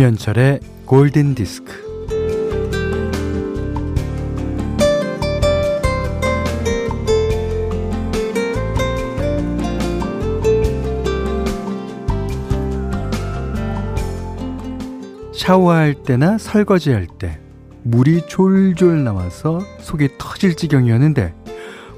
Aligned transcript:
김현철의 0.00 0.60
골든 0.86 1.34
디스크. 1.34 1.74
샤워할 15.34 15.92
때나 15.92 16.38
설거지할 16.38 17.06
때 17.18 17.38
물이 17.82 18.22
졸졸 18.26 19.04
나와서 19.04 19.60
속이 19.80 20.16
터질 20.16 20.56
지경이었는데 20.56 21.34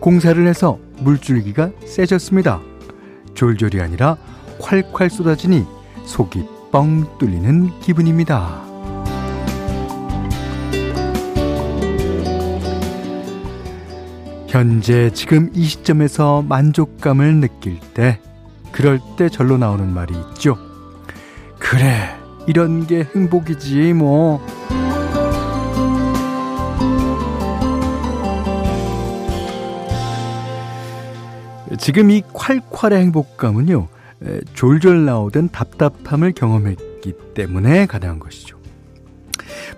공사를 0.01 0.45
해서 0.45 0.81
물줄기가 0.99 1.71
세졌습니다. 1.87 2.61
졸졸이 3.35 3.81
아니라 3.81 4.17
콸콸 4.59 5.09
쏟아지니 5.09 5.65
속이 6.05 6.52
뻥 6.73 7.07
뚫리는 7.19 7.79
기분입니다. 7.81 8.63
현재 14.49 15.11
지금 15.11 15.51
이 15.53 15.65
시점에서 15.65 16.41
만족감을 16.41 17.41
느낄 17.41 17.79
때, 17.93 18.19
그럴 18.71 19.01
때 19.19 19.29
절로 19.29 19.59
나오는 19.59 19.87
말이 19.93 20.15
있죠. 20.31 20.57
그래, 21.59 22.09
이런 22.47 22.87
게 22.87 23.07
행복이지, 23.15 23.93
뭐. 23.93 24.41
지금 31.79 32.11
이 32.11 32.23
콸콸의 32.23 32.93
행복감은요, 32.93 33.89
졸졸 34.55 35.05
나오던 35.05 35.51
답답함을 35.51 36.33
경험했기 36.33 37.15
때문에 37.35 37.87
가능한 37.87 38.19
것이죠. 38.19 38.59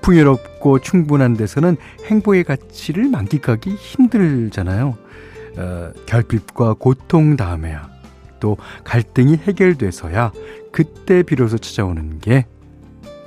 풍요롭고 0.02 0.80
충분한 0.80 1.34
데서는 1.34 1.76
행복의 2.06 2.44
가치를 2.44 3.08
만끽하기 3.08 3.70
힘들잖아요. 3.74 4.96
어, 5.56 5.92
결핍과 6.06 6.74
고통 6.74 7.36
다음에야 7.36 7.88
또 8.40 8.56
갈등이 8.82 9.36
해결돼서야 9.36 10.32
그때 10.72 11.22
비로소 11.22 11.56
찾아오는 11.58 12.18
게 12.18 12.46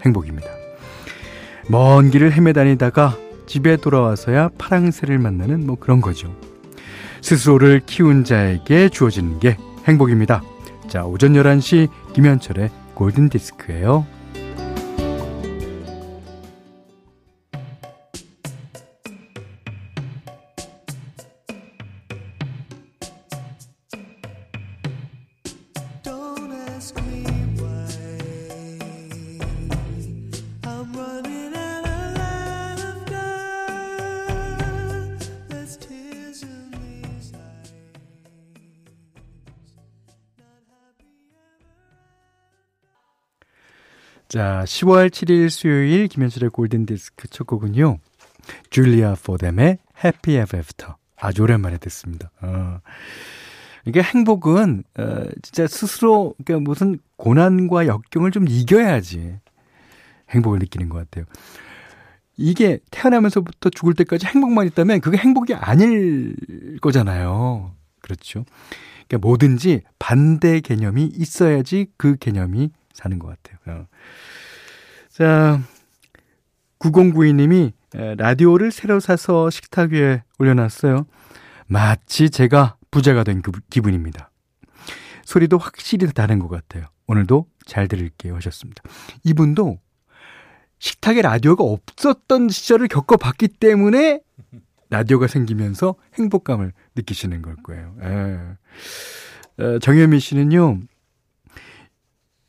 행복입니다. 0.06 0.48
먼 1.70 2.12
길을 2.12 2.34
헤매 2.34 2.54
다니다가 2.54 3.18
집에 3.46 3.78
돌아와서야 3.78 4.50
파랑새를 4.58 5.20
만나는 5.20 5.66
뭐 5.66 5.78
그런 5.80 6.02
거죠. 6.02 6.34
스스로를 7.22 7.82
키운 7.86 8.24
자에게 8.24 8.90
주어지는 8.90 9.40
게 9.40 9.58
행복입니다. 9.88 10.44
자, 10.88 11.06
오전 11.06 11.34
11시 11.34 11.90
김현철의 12.14 12.70
골든 12.94 13.30
디스크예요. 13.30 14.06
자, 44.38 44.64
10월 44.68 45.10
7일 45.10 45.50
수요일 45.50 46.08
김현철의 46.08 46.52
골든디스크 46.52 47.28
첫 47.30 47.48
곡은요. 47.48 47.98
줄리아 48.70 49.16
포뎀의 49.16 49.80
Ever 49.98 50.58
After. 50.58 50.94
아주 51.16 51.42
오랜만에 51.42 51.80
듣습니다. 51.80 52.30
어. 52.42 52.80
이게 53.86 54.00
행복은 54.00 54.84
어, 55.00 55.24
진짜 55.42 55.66
스스로 55.66 56.36
그러니까 56.46 56.70
무슨 56.70 57.00
고난과 57.16 57.88
역경을 57.88 58.30
좀 58.30 58.46
이겨야지 58.48 59.40
행복을 60.30 60.60
느끼는 60.60 60.90
것 60.90 61.00
같아요. 61.00 61.26
이게 62.36 62.78
태어나면서부터 62.92 63.72
죽을 63.72 63.96
때까지 63.96 64.28
행복만 64.28 64.68
있다면 64.68 65.02
그게 65.02 65.18
행복이 65.18 65.56
아닐 65.56 66.36
거잖아요. 66.82 67.74
그렇죠. 68.04 68.46
그러니까 69.08 69.28
뭐든지 69.28 69.82
반대 69.98 70.60
개념이 70.60 71.06
있어야지 71.12 71.88
그 71.98 72.18
개념이 72.18 72.70
사는 72.98 73.20
것 73.20 73.28
같아요. 73.28 73.58
어. 73.68 73.88
자, 75.10 75.62
9092님이 76.80 77.72
라디오를 77.94 78.72
새로 78.72 79.00
사서 79.00 79.50
식탁 79.50 79.92
위에 79.92 80.24
올려놨어요. 80.40 81.06
마치 81.68 82.30
제가 82.30 82.78
부자가 82.92 83.24
된그 83.24 83.52
기분입니다. 83.70 84.32
소리도 85.24 85.58
확실히 85.58 86.12
다른 86.12 86.40
것 86.40 86.48
같아요. 86.48 86.86
오늘도 87.08 87.46
잘 87.66 87.88
들을게요 87.88 88.36
하셨습니다. 88.36 88.82
이분도 89.24 89.80
식탁에 90.80 91.22
라디오가 91.22 91.64
없었던 91.64 92.50
시절을 92.50 92.88
겪어봤기 92.88 93.48
때문에 93.50 94.22
라디오가 94.90 95.28
생기면서 95.28 95.96
행복감을 96.16 96.72
느끼시는 96.96 97.42
걸 97.42 97.56
거예요. 97.58 97.96
에. 98.02 99.64
어, 99.64 99.80
정현미 99.80 100.20
씨는요, 100.20 100.80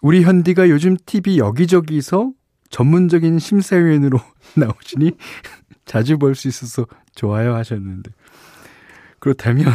우리 0.00 0.22
현디가 0.22 0.68
요즘 0.68 0.96
TV 1.06 1.38
여기저기서 1.38 2.32
전문적인 2.70 3.38
심사위원으로 3.38 4.18
나오시니 4.56 5.12
자주 5.84 6.18
볼 6.18 6.34
수 6.34 6.48
있어서 6.48 6.86
좋아요 7.14 7.54
하셨는데. 7.54 8.10
그렇다면, 9.18 9.66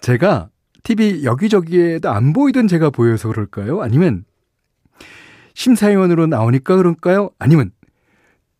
제가 0.00 0.50
TV 0.84 1.24
여기저기에도 1.24 2.10
안 2.10 2.32
보이던 2.32 2.68
제가 2.68 2.90
보여서 2.90 3.28
그럴까요? 3.28 3.82
아니면, 3.82 4.24
심사위원으로 5.54 6.26
나오니까 6.26 6.76
그럴까요? 6.76 7.30
아니면, 7.38 7.72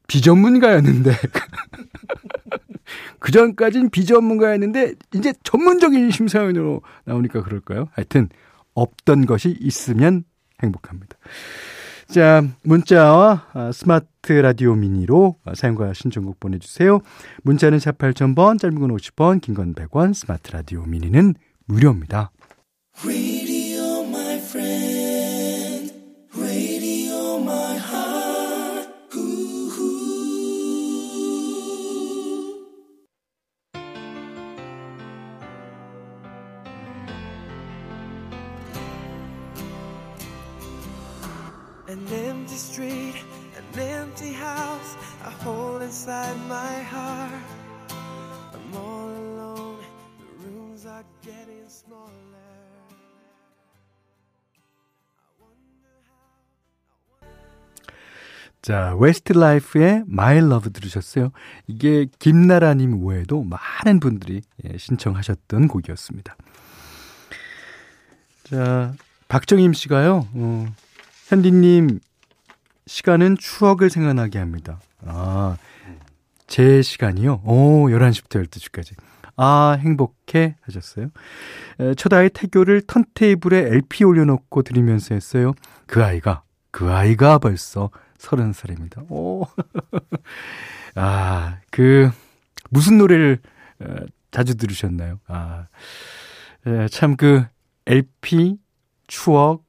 비전문가였는데, 0.09 1.13
그 3.21 3.31
전까진 3.31 3.91
비전문가였는데, 3.91 4.95
이제 5.15 5.33
전문적인 5.45 6.11
심사위원으로 6.11 6.83
나오니까 7.05 7.43
그럴까요? 7.43 7.89
하여튼, 7.93 8.29
없던 8.75 9.27
것이 9.27 9.57
있으면 9.61 10.25
행복합니다. 10.63 11.17
자, 12.09 12.43
문자와 12.63 13.47
아, 13.55 13.73
스마트 13.73 14.33
라디오 14.33 14.75
미니로 14.75 15.37
사용과 15.55 15.95
신청곡 15.95 16.39
보내주세요. 16.39 17.01
문자는 17.43 17.79
샵 17.79 17.97
8000번, 17.99 18.61
짧은 18.61 18.79
건 18.79 18.91
50원, 18.97 19.41
긴 19.41 19.55
건 19.55 19.75
100원, 19.75 20.15
스마트 20.15 20.51
라디오 20.53 20.83
미니는 20.83 21.35
무료입니다. 21.67 22.31
An 41.95 42.09
empty 42.13 42.57
street, 42.57 43.15
an 43.57 43.79
empty 43.79 44.33
house, 44.33 44.97
a 45.25 45.31
hole 45.45 45.81
inside 45.81 46.37
my 46.49 46.83
heart. 46.83 47.31
I'm 48.53 48.75
all 48.75 49.11
alone, 49.11 49.79
the 50.19 50.45
rooms 50.45 50.87
are 50.87 51.05
getting 51.23 51.69
smaller. 51.69 52.11
자, 58.61 58.97
웨스트 58.99 59.35
라이프의 59.35 60.03
My 60.09 60.39
Love 60.39 60.73
들으셨어요. 60.73 61.31
이게 61.69 62.07
김나라님 62.19 63.07
외에도 63.07 63.45
많은 63.45 64.01
분들이 64.01 64.43
예, 64.65 64.77
신청하셨던 64.77 65.69
곡이었습니다. 65.69 66.37
자, 68.43 68.95
박정임 69.29 69.75
씨가요, 69.75 70.27
어, 70.35 70.67
현디님, 71.29 72.01
시간은 72.87 73.39
추억을 73.39 73.89
생각나게 73.89 74.39
합니다. 74.39 74.79
아, 75.07 75.57
제 76.47 76.83
시간이요? 76.83 77.41
오, 77.45 77.89
11시부터 77.89 78.45
12시까지. 78.47 78.95
아, 79.37 79.77
행복해 79.81 80.57
하셨어요. 80.61 81.09
아이 82.13 82.29
태교를 82.29 82.83
턴테이블에 82.83 83.57
LP 83.59 84.05
올려놓고 84.05 84.63
들으면서 84.63 85.15
했어요. 85.15 85.55
그 85.87 86.05
아이가, 86.05 86.43
그 86.71 86.93
아이가 86.93 87.39
벌써 87.39 87.89
30살입니다. 88.19 89.11
오. 89.11 89.47
아, 90.95 91.59
그, 91.71 92.11
무슨 92.69 92.99
노래를 92.99 93.39
에, 93.81 93.87
자주 94.31 94.57
들으셨나요? 94.57 95.21
아, 95.27 95.65
참 96.91 97.17
그 97.17 97.45
LP 97.87 98.59
추억, 99.07 99.65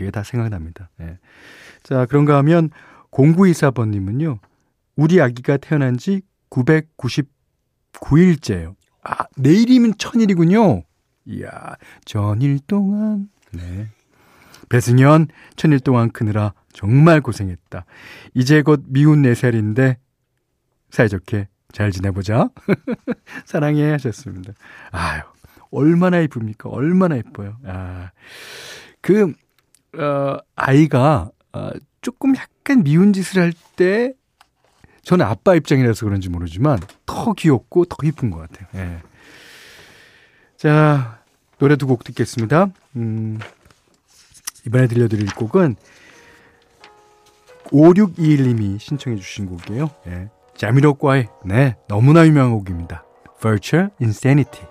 그게 0.00 0.10
다 0.10 0.22
생각납니다. 0.22 0.88
예. 1.02 1.18
자, 1.82 2.06
그런가 2.06 2.38
하면 2.38 2.70
0924번님은요, 3.10 4.38
우리 4.96 5.20
아기가 5.20 5.58
태어난 5.58 5.98
지 5.98 6.22
999일째예요. 6.48 8.76
아, 9.02 9.26
내일이면 9.36 9.98
천일이군요. 9.98 10.84
이야, 11.26 11.50
전일 12.06 12.60
동안. 12.66 13.28
네. 13.52 13.88
배승현, 14.70 15.28
천일 15.56 15.80
동안 15.80 16.10
크느라 16.10 16.54
정말 16.72 17.20
고생했다. 17.20 17.84
이제 18.32 18.62
곧 18.62 18.82
미운 18.86 19.20
4살인데, 19.20 19.96
사이좋게 20.88 21.48
잘 21.72 21.92
지내보자. 21.92 22.48
사랑해 23.44 23.90
하셨습니다. 23.90 24.54
아유, 24.92 25.20
얼마나 25.70 26.20
이쁩니까? 26.20 26.70
얼마나 26.70 27.16
이뻐요. 27.16 27.58
아, 27.66 28.12
그, 29.02 29.34
어, 29.98 30.38
아이가, 30.56 31.30
어, 31.52 31.70
조금 32.00 32.34
약간 32.36 32.82
미운 32.82 33.12
짓을 33.12 33.42
할 33.42 33.52
때, 33.76 34.12
저는 35.02 35.24
아빠 35.26 35.54
입장이라서 35.54 36.06
그런지 36.06 36.28
모르지만, 36.28 36.78
더 37.06 37.32
귀엽고 37.32 37.86
더 37.86 37.96
이쁜 38.04 38.30
것 38.30 38.38
같아요. 38.50 38.68
예. 38.74 38.98
자, 40.56 41.20
노래 41.58 41.76
두 41.76 41.86
곡 41.86 42.04
듣겠습니다. 42.04 42.68
음, 42.96 43.38
이번에 44.66 44.86
들려드릴 44.86 45.34
곡은 45.34 45.76
5621님이 47.64 48.78
신청해 48.78 49.16
주신 49.18 49.46
곡이에요. 49.46 49.90
예. 50.06 50.28
자미로과의 50.56 51.28
네, 51.46 51.76
너무나 51.88 52.26
유명한 52.26 52.52
곡입니다. 52.52 53.04
Virtual 53.40 53.90
Insanity. 54.00 54.69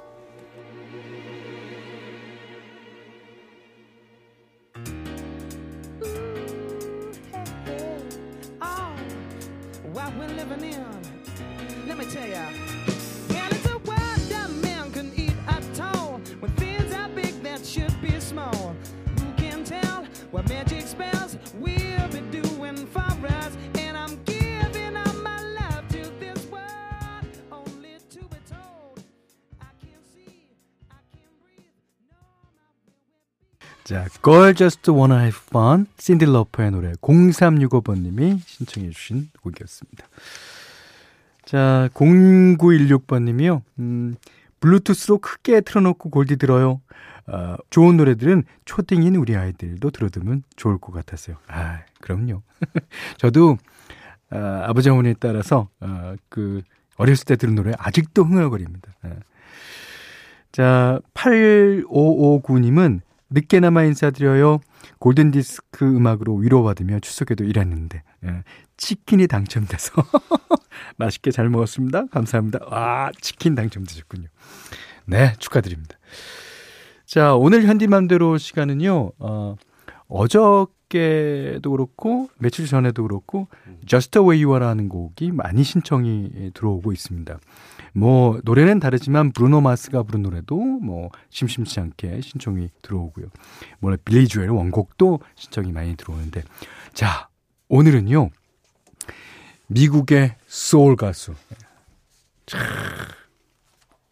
자, 33.84 34.06
Girl 34.24 34.54
Just 34.54 34.92
Wanna 34.92 35.20
Have 35.20 35.40
Fun, 35.48 35.88
신디 35.98 36.26
러퍼의 36.26 36.72
노래 36.72 36.92
0365번님이 36.94 38.40
신청해 38.46 38.90
주신 38.92 39.30
곡이었습니다. 39.42 40.06
자, 41.46 41.90
0916번님이요. 41.94 43.62
음, 43.80 44.16
블루투스로 44.60 45.18
크게 45.20 45.62
틀어놓고 45.62 46.10
골디 46.10 46.38
들어요. 46.38 46.82
어, 47.26 47.56
좋은 47.70 47.98
노래들은 47.98 48.44
초딩인 48.66 49.16
우리 49.16 49.36
아이들도 49.36 49.90
들어두면 49.92 50.44
좋을 50.56 50.78
것 50.78 50.92
같았어요. 50.92 51.38
아, 51.48 51.80
그럼요. 52.02 52.42
저도 53.18 53.58
어, 54.32 54.38
아버지 54.64 54.90
어머니에 54.90 55.16
따라서 55.20 55.70
어, 55.80 56.16
그 56.30 56.62
어렸을 56.98 57.26
때 57.26 57.36
들은 57.36 57.56
노래 57.56 57.72
아직도 57.78 58.24
흥얼거립니다. 58.24 58.94
예. 59.06 59.16
자, 60.52 61.00
8559님은 61.14 63.02
늦게나마 63.30 63.84
인사드려요. 63.84 64.60
골든디스크 65.00 65.86
음악으로 65.86 66.36
위로받으며 66.36 67.00
추석에도 67.00 67.44
일했는데 67.44 68.04
예, 68.26 68.44
치킨이 68.78 69.28
당첨돼서 69.28 69.92
맛있게 70.98 71.32
잘 71.32 71.50
먹었습니다. 71.50 72.08
감사합니다. 72.08 72.60
와 72.66 73.12
치킨 73.22 73.56
당첨되셨군요. 73.56 74.28
네 75.06 75.34
축하드립니다. 75.40 75.98
자 77.06 77.36
오늘 77.36 77.64
현디맘대로 77.64 78.38
시간은요. 78.38 79.12
어, 79.20 79.56
어저께도 80.08 81.70
그렇고 81.72 82.30
며칠 82.38 82.66
전에도 82.66 83.04
그렇고 83.04 83.48
Just 83.86 84.12
the 84.12 84.28
Way 84.28 84.44
You 84.44 84.56
Are라는 84.56 84.90
곡이 84.90 85.32
많이 85.32 85.64
신청이 85.64 86.52
들어오고 86.54 86.92
있습니다. 86.92 87.40
뭐 88.00 88.40
노래는 88.46 88.80
다르지만 88.80 89.32
브루노 89.34 89.60
마스가 89.60 90.04
부른 90.04 90.24
노래도 90.24 90.56
뭐 90.56 91.10
심심치 91.30 91.82
않게 91.82 92.22
신청이 92.22 92.70
들어오고요. 92.82 93.28
뭐 93.80 93.96
빌리 94.06 94.28
조엘 94.28 94.50
원곡도 94.50 95.20
신청이 95.36 95.74
많이 95.74 95.96
들어오는데 95.98 96.44
자 96.94 97.28
오늘은요 97.68 98.30
미국의 99.68 100.36
소울 100.48 100.96
가수 100.96 101.34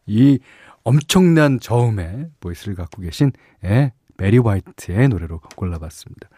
이 0.06 0.40
엄청난 0.83 1.60
저음의 1.60 2.30
voice를 2.40 2.75
갖고 2.75 3.01
계신 3.01 3.31
예, 3.63 3.94
베리 4.18 4.38
화이트의 4.38 5.07
노래로 5.10 5.40
골라봤습니다. 5.56 6.30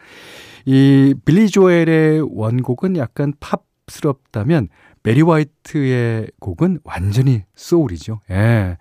이 0.65 1.15
빌리 1.25 1.49
조엘의 1.49 2.21
원곡은 2.29 2.97
약간 2.97 3.33
팝스럽다면 3.39 4.69
메리 5.03 5.21
화이트의 5.21 6.31
곡은 6.39 6.79
완전히 6.83 7.43
소울이죠. 7.55 8.21
예. 8.31 8.77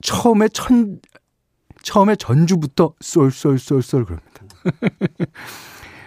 처음에 0.00 0.48
천, 0.48 1.00
처음에 1.82 2.16
전주부터 2.16 2.94
쏠쏠쏠쏠 3.00 4.04
그럽니다. 4.04 4.44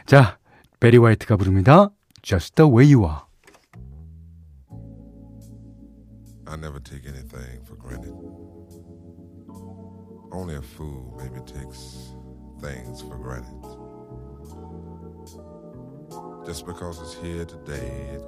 자, 0.05 0.37
베리 0.79 0.97
화이트가 0.97 1.37
부릅니다. 1.37 1.89
Just 2.21 2.55
the 2.55 2.69
way 2.71 2.93
you 2.93 3.03
are. 3.05 3.21
I 6.47 6.57
never 6.57 6.79
take 6.79 7.05
anything 7.07 7.63
for 7.65 7.77
granted. 7.77 8.13
Only 10.33 10.55
a 10.55 10.61
fool 10.61 11.13
maybe 11.17 11.39
takes 11.45 12.13
things 12.59 13.01
for 13.01 13.17
granted. 13.17 13.61
Just 16.45 16.65
because 16.65 16.99
it's 16.99 17.13
here 17.13 17.45
today, 17.45 18.19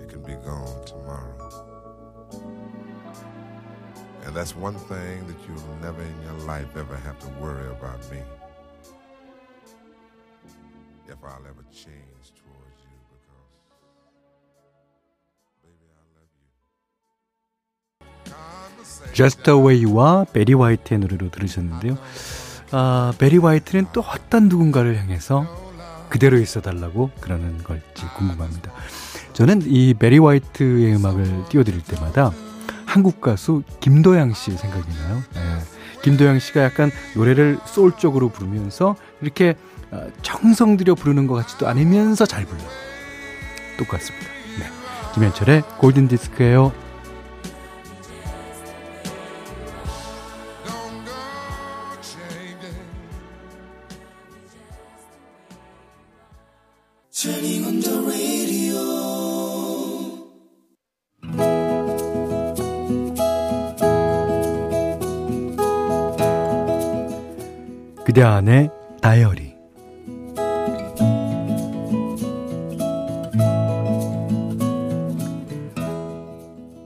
it 0.00 0.08
can 0.08 0.22
be 0.22 0.34
gone 0.44 0.84
tomorrow. 0.84 1.36
And 4.26 4.34
that's 4.34 4.54
one 4.54 4.74
thing 4.74 5.26
that 5.26 5.36
you'll 5.46 5.78
never 5.80 6.02
in 6.02 6.22
your 6.22 6.46
life 6.46 6.76
ever 6.76 6.96
have 6.96 7.18
to 7.20 7.28
worry 7.40 7.68
about 7.70 8.00
me. 8.10 8.18
If 11.08 11.16
I'll 11.24 11.44
ever 11.48 11.64
change 11.72 12.32
towards 12.38 12.80
you. 12.84 13.00
Just 19.12 19.42
the 19.42 19.58
way 19.58 19.84
you와 19.84 20.26
베리 20.32 20.54
화이트의 20.54 21.00
노래로 21.00 21.30
들으셨는데요. 21.30 21.98
아, 22.72 23.12
베리 23.18 23.38
화이트는 23.38 23.86
또 23.92 24.02
어떤 24.02 24.48
누군가를 24.48 24.96
향해서 24.98 25.46
그대로 26.08 26.38
있어 26.38 26.60
달라고 26.60 27.10
그러는 27.20 27.62
걸지 27.64 28.06
궁금합니다. 28.16 28.72
저는 29.32 29.62
이 29.66 29.94
베리 29.94 30.18
화이트의 30.18 30.94
음악을 30.96 31.44
띄워드릴 31.48 31.82
때마다 31.82 32.32
한국 32.84 33.20
가수 33.20 33.62
김도양 33.80 34.34
씨 34.34 34.52
생각이 34.52 34.84
나요. 34.88 35.22
네. 35.34 35.40
김도양 36.02 36.38
씨가 36.38 36.62
약간 36.62 36.90
노래를 37.14 37.58
소울 37.66 37.92
쪽으로 37.96 38.30
부르면서 38.30 38.96
이렇게 39.20 39.54
어, 39.90 40.06
정성 40.22 40.76
들여 40.76 40.94
부르는 40.94 41.26
것 41.26 41.34
같지도 41.34 41.68
않으면서 41.68 42.26
잘 42.26 42.44
불러. 42.46 42.60
똑같습니다. 43.78 44.26
네. 44.58 44.66
김현철의 45.14 45.62
골든 45.78 46.08
디스크예요. 46.08 46.72
그대 68.10 68.22
안의 68.24 68.70
다이어리 69.00 69.54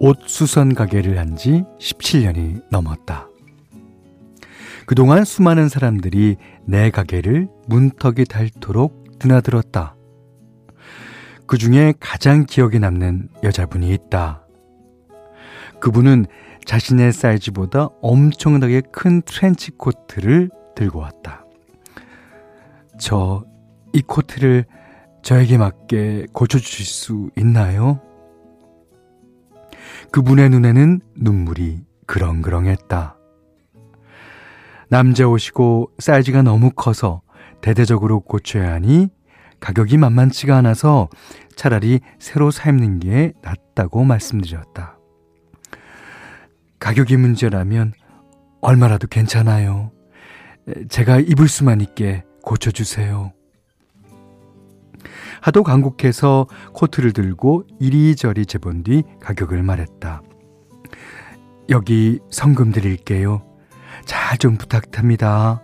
옷 0.00 0.18
수선 0.26 0.74
가게를 0.74 1.16
한 1.16 1.34
지 1.34 1.64
17년이 1.80 2.64
넘었다. 2.70 3.28
그동안 4.84 5.24
수많은 5.24 5.70
사람들이 5.70 6.36
내 6.66 6.90
가게를 6.90 7.48
문턱이 7.68 8.26
닳도록 8.26 9.18
드나들었다. 9.18 9.96
그 11.46 11.56
중에 11.56 11.94
가장 12.00 12.44
기억에 12.44 12.78
남는 12.78 13.30
여자분이 13.42 13.88
있다. 13.94 14.46
그분은 15.80 16.26
자신의 16.66 17.14
사이즈보다 17.14 17.88
엄청나게 18.02 18.82
큰 18.92 19.22
트렌치 19.22 19.70
코트를 19.70 20.50
들고 20.74 21.00
왔다. 21.00 21.44
저 22.98 23.44
이 23.94 24.02
코트를 24.02 24.66
저에게 25.22 25.56
맞게 25.56 26.26
고쳐주실 26.32 26.84
수 26.84 27.30
있나요? 27.36 28.00
그분의 30.10 30.50
눈에는 30.50 31.00
눈물이 31.16 31.84
그렁그렁했다. 32.06 33.16
남자 34.88 35.28
옷이고 35.28 35.92
사이즈가 35.98 36.42
너무 36.42 36.72
커서 36.72 37.22
대대적으로 37.62 38.20
고쳐야 38.20 38.72
하니 38.72 39.08
가격이 39.60 39.96
만만치가 39.96 40.56
않아서 40.56 41.08
차라리 41.54 42.00
새로 42.18 42.50
사 42.50 42.68
입는 42.70 42.98
게 42.98 43.32
낫다고 43.42 44.02
말씀드렸다. 44.02 44.98
가격이 46.80 47.16
문제라면 47.16 47.92
얼마라도 48.60 49.06
괜찮아요. 49.06 49.93
제가 50.88 51.20
입을 51.20 51.48
수만 51.48 51.80
있게 51.80 52.24
고쳐주세요. 52.42 53.32
하도 55.40 55.62
간곡해서 55.62 56.46
코트를 56.72 57.12
들고 57.12 57.64
이리저리 57.80 58.46
재본 58.46 58.82
뒤 58.82 59.02
가격을 59.20 59.62
말했다. 59.62 60.22
여기 61.70 62.18
성금 62.30 62.72
드릴게요. 62.72 63.42
잘 64.06 64.38
좀 64.38 64.56
부탁합니다. 64.56 65.62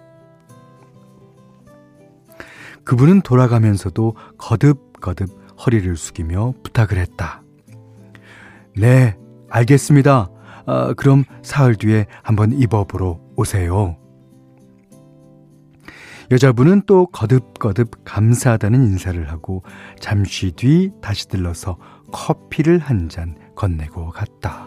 그분은 2.84 3.20
돌아가면서도 3.22 4.14
거듭거듭 4.38 5.28
허리를 5.64 5.96
숙이며 5.96 6.54
부탁을 6.62 6.98
했다. 6.98 7.42
네, 8.76 9.16
알겠습니다. 9.50 10.30
아, 10.66 10.94
그럼 10.96 11.24
사흘 11.42 11.74
뒤에 11.74 12.06
한번 12.22 12.52
입어보러 12.52 13.18
오세요. 13.36 13.99
여자분은 16.30 16.82
또 16.86 17.06
거듭거듭 17.06 18.04
감사하다는 18.04 18.84
인사를 18.84 19.28
하고 19.30 19.64
잠시 19.98 20.52
뒤 20.52 20.90
다시 21.02 21.26
들러서 21.28 21.76
커피를 22.12 22.78
한 22.78 23.08
잔 23.08 23.34
건네고 23.56 24.10
갔다. 24.10 24.64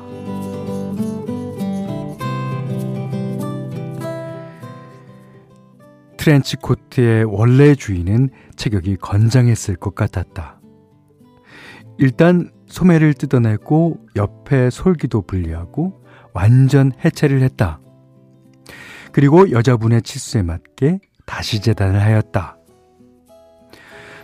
트렌치 6.17 6.55
코트의 6.57 7.25
원래 7.25 7.75
주인은 7.75 8.29
체격이 8.55 8.97
건장했을 8.97 9.75
것 9.75 9.93
같았다. 9.95 10.59
일단 11.97 12.51
소매를 12.67 13.13
뜯어내고 13.13 13.99
옆에 14.15 14.69
솔기도 14.69 15.21
분리하고 15.21 16.01
완전 16.33 16.91
해체를 17.03 17.41
했다. 17.41 17.79
그리고 19.11 19.51
여자분의 19.51 20.01
치수에 20.01 20.41
맞게 20.43 20.99
다시 21.25 21.61
재단을 21.61 22.01
하였다. 22.01 22.57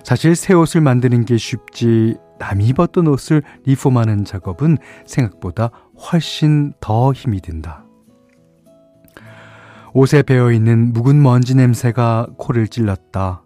사실 0.04 0.36
새 0.36 0.54
옷을 0.54 0.82
만드는 0.82 1.26
게 1.26 1.38
쉽지 1.38 2.18
남이 2.40 2.66
입었던 2.68 3.08
옷을 3.08 3.44
리폼하는 3.66 4.26
작업은 4.26 4.78
생각보다 5.06 5.70
훨씬 5.96 6.74
더 6.80 7.12
힘이 7.14 7.42
든다. 7.42 7.86
옷에 9.94 10.22
배어 10.22 10.52
있는 10.52 10.94
묵은 10.94 11.22
먼지 11.22 11.56
냄새가 11.56 12.28
코를 12.38 12.68
찔렀다. 12.68 13.44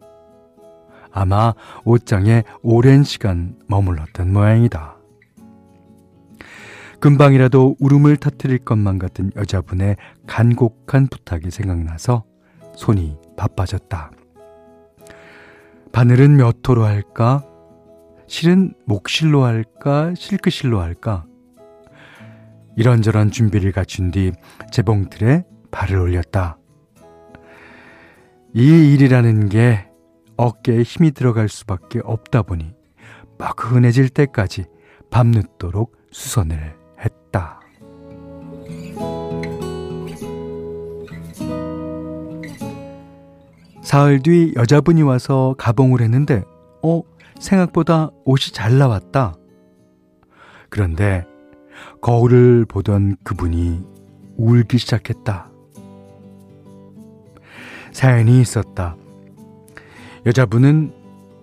아마 1.12 1.54
옷장에 1.86 2.44
오랜 2.62 3.04
시간 3.04 3.56
머물렀던 3.68 4.32
모양이다. 4.32 4.98
금방이라도 7.00 7.76
울음을 7.80 8.18
터뜨릴 8.18 8.60
것만 8.60 8.98
같은 8.98 9.32
여자분의 9.36 9.98
간곡한 10.26 11.08
부탁이 11.08 11.52
생각나서 11.52 12.24
손이 12.76 13.18
바빠졌다. 13.36 14.12
바늘은 15.92 16.38
몇 16.38 16.68
호로 16.68 16.86
할까? 16.86 17.46
실은 18.28 18.74
목실로 18.86 19.44
할까? 19.44 20.13
실크실로 20.16 20.82
할까? 20.82 21.25
이런저런 22.75 23.30
준비를 23.30 23.72
갖춘 23.72 24.12
뒤 24.12 24.32
재봉틀에 24.72 25.46
발을 25.72 25.98
올렸다. 25.98 26.58
이 28.56 28.94
일이라는 28.94 29.50
게 29.50 29.88
어깨에 30.38 30.82
힘이 30.82 31.12
들어갈 31.12 31.50
수밖에 31.50 32.00
없다 32.04 32.44
보니 32.44 32.74
뻐근해질 33.38 34.10
때까지 34.10 34.66
밤늦도록 35.12 35.96
수선을 36.12 36.75
했다. 37.00 37.62
사흘 43.84 44.22
뒤 44.22 44.54
여자분이 44.56 45.02
와서 45.02 45.56
가봉을 45.58 46.02
했는데, 46.02 46.44
어, 46.82 47.02
생각보다 47.40 48.10
옷이 48.24 48.54
잘 48.54 48.78
나왔다. 48.78 49.36
그런데 50.70 51.25
거울을 52.02 52.66
보던 52.66 53.18
그분이 53.24 53.86
울기 54.38 54.78
시작했다. 54.78 55.50
사연이 57.92 58.42
있었다. 58.42 58.96
여자분은 60.25 60.94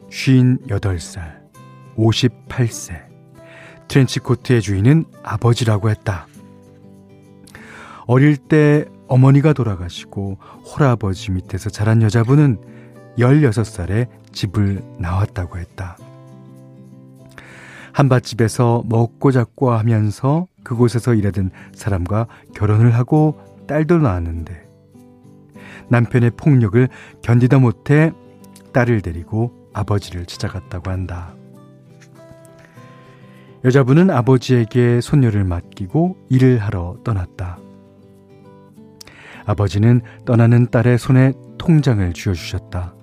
58살, 0.08 1.38
58세, 1.96 3.02
트렌치코트의 3.88 4.62
주인은 4.62 5.04
아버지라고 5.22 5.90
했다. 5.90 6.26
어릴 8.06 8.36
때 8.36 8.86
어머니가 9.10 9.52
돌아가시고 9.52 10.38
홀아버지 10.64 11.32
밑에서 11.32 11.68
자란 11.68 12.00
여자분은 12.00 12.58
16살에 13.18 14.06
집을 14.30 14.82
나왔다고 14.98 15.58
했다. 15.58 15.98
한밭집에서 17.92 18.84
먹고 18.86 19.32
잡고 19.32 19.72
하면서 19.72 20.46
그곳에서 20.62 21.14
일하던 21.14 21.50
사람과 21.74 22.28
결혼을 22.54 22.94
하고 22.94 23.40
딸도 23.66 23.98
낳았는데 23.98 24.68
남편의 25.88 26.30
폭력을 26.36 26.88
견디다 27.22 27.58
못해 27.58 28.12
딸을 28.72 29.00
데리고 29.02 29.68
아버지를 29.72 30.24
찾아갔다고 30.24 30.88
한다. 30.88 31.34
여자분은 33.64 34.10
아버지에게 34.10 35.00
손녀를 35.00 35.42
맡기고 35.42 36.16
일을 36.28 36.58
하러 36.58 36.96
떠났다. 37.02 37.58
아버지는 39.50 40.00
떠나는 40.26 40.68
딸의 40.70 40.96
손에 40.96 41.32
통장을 41.58 42.12
쥐어주셨다. 42.12 42.94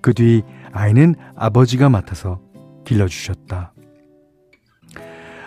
그 0.00 0.14
뒤 0.14 0.44
아이는 0.70 1.16
아버지가 1.34 1.88
맡아서 1.88 2.40
길러주셨다. 2.84 3.72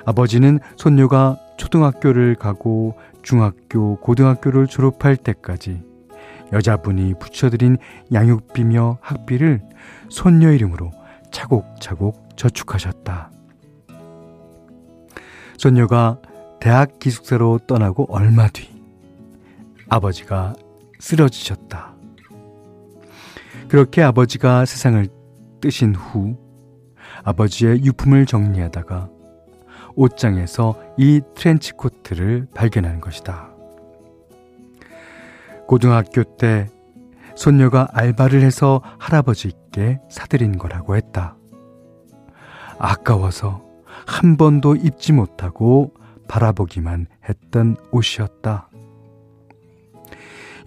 아버지는 0.05 0.59
손녀가 0.75 1.37
초등학교를 1.57 2.35
가고 2.35 2.97
중학교, 3.21 3.95
고등학교를 4.01 4.67
졸업할 4.67 5.15
때까지 5.15 5.83
여자분이 6.51 7.13
붙여드린 7.19 7.77
양육비며 8.11 8.97
학비를 8.99 9.61
손녀 10.09 10.51
이름으로 10.51 10.91
차곡차곡 11.31 12.35
저축하셨다. 12.35 13.31
손녀가 15.57 16.17
대학 16.59 16.99
기숙사로 16.99 17.59
떠나고 17.67 18.07
얼마 18.09 18.49
뒤 18.49 18.78
아버지가 19.89 20.53
쓰러지셨다. 20.99 21.95
그렇게 23.67 24.01
아버지가 24.01 24.65
세상을 24.65 25.07
뜨신 25.61 25.95
후 25.95 26.37
아버지의 27.23 27.83
유품을 27.83 28.25
정리하다가 28.25 29.09
옷장에서 29.95 30.79
이 30.97 31.21
트렌치 31.35 31.73
코트를 31.73 32.47
발견한 32.53 33.01
것이다. 33.01 33.49
고등학교 35.67 36.23
때 36.23 36.67
손녀가 37.35 37.87
알바를 37.91 38.41
해서 38.41 38.81
할아버지께 38.97 39.99
사드린 40.09 40.57
거라고 40.57 40.95
했다. 40.95 41.37
아까워서 42.77 43.63
한 44.07 44.37
번도 44.37 44.75
입지 44.77 45.13
못하고 45.13 45.93
바라보기만 46.27 47.07
했던 47.27 47.75
옷이었다. 47.91 48.68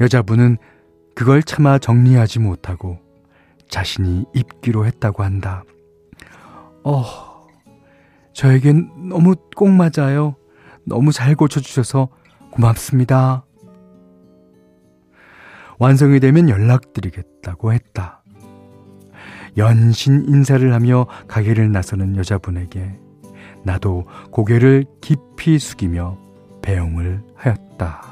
여자분은 0.00 0.58
그걸 1.14 1.42
차마 1.42 1.78
정리하지 1.78 2.38
못하고 2.38 2.98
자신이 3.68 4.24
입기로 4.34 4.86
했다고 4.86 5.22
한다. 5.22 5.64
어, 6.84 7.04
저에겐 8.32 9.08
너무 9.08 9.34
꼭 9.56 9.70
맞아요. 9.70 10.36
너무 10.84 11.12
잘 11.12 11.34
고쳐주셔서 11.34 12.08
고맙습니다. 12.50 13.44
완성이 15.78 16.20
되면 16.20 16.48
연락드리겠다고 16.48 17.72
했다. 17.72 18.22
연신 19.56 20.24
인사를 20.28 20.72
하며 20.72 21.06
가게를 21.28 21.72
나서는 21.72 22.16
여자분에게 22.16 22.98
나도 23.64 24.06
고개를 24.30 24.84
깊이 25.00 25.58
숙이며 25.58 26.18
배웅을 26.62 27.22
하였다. 27.34 28.02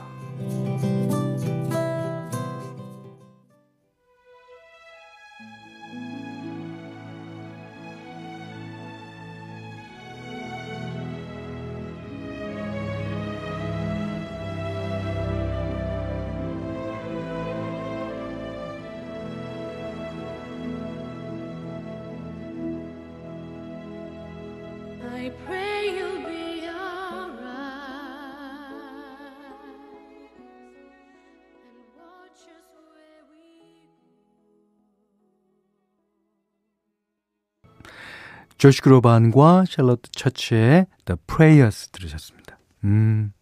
조시 38.61 38.83
그로반과 38.83 39.64
샬롯 39.67 40.02
처치의 40.12 40.87
The 41.07 41.17
Prayers 41.26 41.88
들으셨습니다. 41.93 42.59
음. 42.85 43.33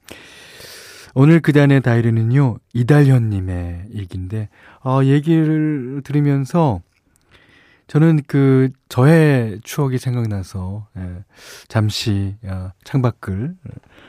오늘 1.13 1.41
그단의 1.41 1.81
다이리는요, 1.81 2.59
이달현님의 2.73 3.87
일기인데, 3.91 4.49
어, 4.85 5.01
얘기를 5.03 6.03
들으면서 6.05 6.83
저는 7.89 8.21
그 8.29 8.71
저의 8.89 9.59
추억이 9.65 9.99
생각나서 9.99 10.87
예, 10.97 11.25
잠시 11.67 12.37
야, 12.47 12.73
창밖을 12.85 13.57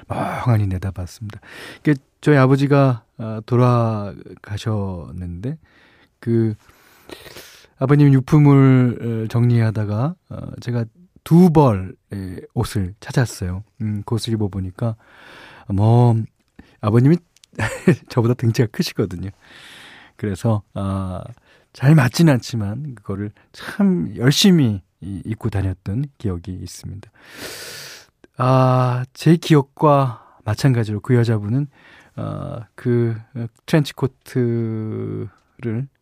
멍하니 0.07 0.67
내다봤습니다. 0.67 1.39
그 1.81 1.95
저희 2.21 2.37
아버지가 2.37 3.03
어, 3.17 3.39
돌아가셨는데 3.47 5.57
그 6.19 6.53
아버님 7.79 8.13
유품을 8.13 9.23
어, 9.23 9.27
정리하다가 9.27 10.15
어, 10.29 10.37
제가 10.59 10.85
두 11.23 11.51
벌의 11.51 12.41
옷을 12.53 12.93
찾았어요. 12.99 13.63
음, 13.81 14.03
그 14.05 14.15
옷을 14.15 14.33
입어보니까 14.33 14.95
뭐 15.69 16.15
아버님이 16.81 17.17
저보다 18.09 18.33
등치가 18.33 18.67
크시거든요. 18.71 19.29
그래서 20.15 20.63
아, 20.73 21.23
잘 21.73 21.95
맞진 21.95 22.29
않지만 22.29 22.95
그거를 22.95 23.31
참 23.51 24.13
열심히 24.15 24.81
입고 25.01 25.49
다녔던 25.49 26.05
기억이 26.17 26.51
있습니다. 26.51 27.09
아, 28.37 29.05
제 29.13 29.35
기억과 29.35 30.37
마찬가지로 30.45 31.01
그 31.01 31.15
여자분은 31.15 31.67
아, 32.15 32.65
그 32.75 33.15
트렌치 33.65 33.93
코트를 33.93 35.29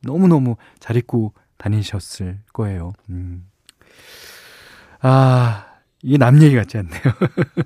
너무너무 0.02 0.56
잘 0.80 0.96
입고 0.96 1.34
다니셨을 1.58 2.40
거예요. 2.54 2.94
음. 3.10 3.48
아, 5.02 5.66
이게 6.02 6.18
남 6.18 6.42
얘기 6.42 6.56
같지 6.56 6.78
않네요. 6.78 7.02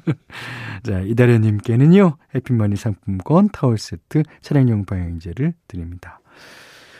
자, 0.83 0.99
이다련님께는요, 1.01 2.17
해피머니 2.35 2.75
상품권, 2.75 3.49
타월 3.49 3.77
세트, 3.77 4.23
차량용 4.41 4.85
방향제를 4.85 5.53
드립니다. 5.67 6.19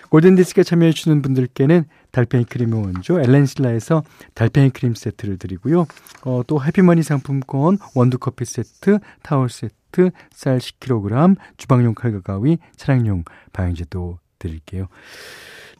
골든디스크에 0.09 0.63
참여해주시는 0.63 1.21
분들께는 1.21 1.85
달팽이 2.11 2.43
크림의 2.43 2.81
원조 2.81 3.19
엘렌실라에서 3.21 4.03
달팽이 4.35 4.69
크림 4.69 4.93
세트를 4.93 5.37
드리고요. 5.37 5.87
어, 6.25 6.41
또 6.45 6.61
해피머니 6.61 7.01
상품권, 7.01 7.77
원두커피 7.95 8.43
세트, 8.43 8.99
타월 9.23 9.49
세트, 9.49 10.11
쌀 10.31 10.57
10kg, 10.57 11.37
주방용 11.55 11.93
칼과 11.95 12.19
가위, 12.19 12.57
차량용 12.75 13.23
방향제도 13.53 14.19
드릴게요. 14.37 14.87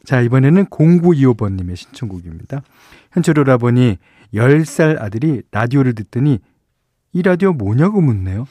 자, 0.04 0.22
이번에는 0.22 0.66
0925번님의 0.66 1.76
신청곡입니다. 1.76 2.62
현철오라버니 3.12 3.98
10살 4.34 5.00
아들이 5.00 5.42
라디오를 5.50 5.94
듣더니 5.94 6.40
이 7.12 7.22
라디오 7.22 7.52
뭐냐고 7.52 8.00
묻네요. 8.00 8.46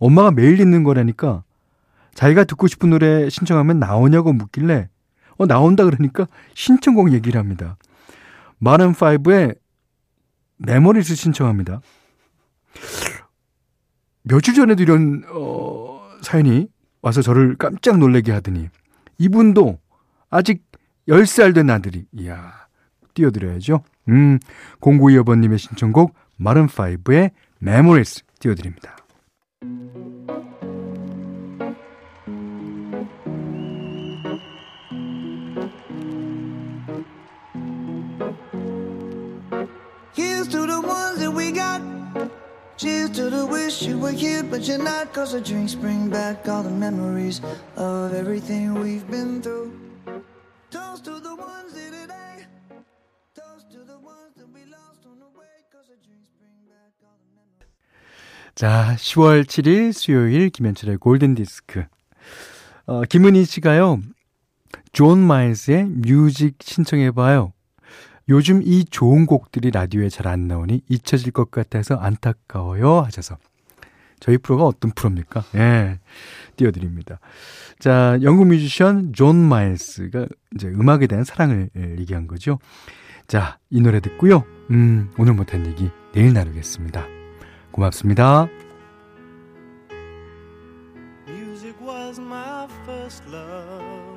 엄마가 0.00 0.30
매일 0.30 0.56
듣는 0.56 0.84
거라니까 0.84 1.44
자기가 2.14 2.44
듣고 2.44 2.66
싶은 2.66 2.90
노래 2.90 3.28
신청하면 3.28 3.78
나오냐고 3.78 4.32
묻길래 4.32 4.88
어 5.36 5.46
나온다 5.46 5.84
그러니까 5.84 6.26
신청곡 6.54 7.12
얘기를 7.12 7.40
합니다. 7.40 7.76
마룬5의 8.62 9.56
Memories 10.58 11.14
신청합니다. 11.14 11.80
며칠 14.22 14.54
전에도 14.54 14.82
이런 14.82 15.22
어, 15.28 16.00
사연이 16.22 16.68
와서 17.02 17.20
저를 17.20 17.56
깜짝 17.56 17.98
놀래게 17.98 18.32
하더니 18.32 18.68
이분도 19.18 19.78
아직 20.30 20.62
10살 21.08 21.54
된 21.54 21.68
아들이 21.68 22.06
이야 22.12 22.63
띄워드려야죠. 23.14 23.82
음 24.08 24.38
0925번님의 24.80 25.58
신청곡 25.58 26.14
마룬5의 26.38 27.30
Memories 27.60 28.22
띄워드립니다. 28.40 28.96
Cheers 42.76 43.10
to 43.10 43.30
the 43.30 43.46
wish 43.46 43.82
you 43.82 43.98
were 43.98 44.10
here, 44.10 44.42
but 44.42 44.66
you're 44.66 44.82
not. 44.82 45.12
Cause 45.14 45.32
the 45.32 45.40
drinks 45.40 45.74
bring 45.76 46.10
back 46.10 46.48
all 46.48 46.64
the 46.64 46.70
memories 46.70 47.40
of 47.76 48.12
everything 48.12 48.74
we've 48.74 49.08
been 49.08 49.40
through. 49.40 49.83
자, 58.54 58.94
10월 58.96 59.44
7일 59.44 59.92
수요일 59.92 60.48
김현철의 60.48 60.98
골든 60.98 61.34
디스크. 61.34 61.84
어, 62.86 63.02
김은희 63.02 63.44
씨가요, 63.44 64.00
존 64.92 65.18
마일스의 65.18 65.86
뮤직 65.86 66.56
신청해봐요. 66.60 67.52
요즘 68.28 68.62
이 68.62 68.84
좋은 68.84 69.26
곡들이 69.26 69.70
라디오에 69.70 70.08
잘 70.08 70.26
안 70.28 70.46
나오니 70.46 70.82
잊혀질 70.88 71.32
것 71.32 71.50
같아서 71.50 71.96
안타까워요 71.96 73.00
하셔서 73.00 73.36
저희 74.20 74.38
프로가 74.38 74.64
어떤 74.64 74.92
프로입니까? 74.92 75.44
예. 75.56 75.98
띄워드립니다. 76.56 77.18
자, 77.78 78.18
영국 78.22 78.46
뮤지션 78.46 79.12
존 79.12 79.36
마일스가 79.36 80.26
이제 80.54 80.68
음악에 80.68 81.06
대한 81.06 81.24
사랑을 81.24 81.68
예, 81.76 81.96
얘기한 81.98 82.26
거죠. 82.26 82.58
자, 83.26 83.58
이 83.68 83.80
노래 83.80 84.00
듣고요. 84.00 84.44
음, 84.70 85.10
오늘 85.18 85.34
못한 85.34 85.66
얘기 85.66 85.90
내일 86.12 86.32
나누겠습니다. 86.32 87.13
고맙습니다. 87.74 88.48
Music 91.26 91.74
was 91.82 92.20
my 92.20 92.68
first 92.86 93.26
love. 93.28 94.14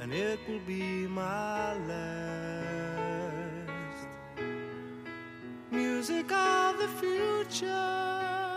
and 0.00 0.12
it 0.12 0.40
will 0.48 0.60
be 0.66 1.06
my 1.06 1.74
last. 1.86 2.00
Music 5.70 6.32
of 6.32 6.78
the 6.78 6.88
future. 6.98 8.49